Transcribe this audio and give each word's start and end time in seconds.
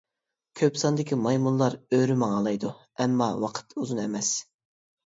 كۆپ 0.61 0.79
ساندىكى 0.83 1.17
مايمۇنلار 1.25 1.77
ئۆرە 1.99 2.17
ماڭالايدۇ، 2.23 2.75
ئەمما 2.83 3.31
ۋاقىت 3.47 3.81
ئۇزۇن 3.81 4.07
ئەمەس. 4.09 4.37